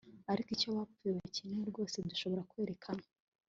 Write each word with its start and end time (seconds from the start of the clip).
ariko 0.31 0.49
icyo 0.55 0.67
abapfuye 0.69 1.11
bakeneye, 1.17 1.63
rwose 1.71 1.95
dushobora 2.09 2.47
kwerekana 2.49 3.03